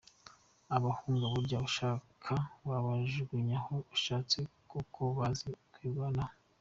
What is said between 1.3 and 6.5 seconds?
burya ushatse wabajugunya aho ushatse kuko bazi kwirwanaho.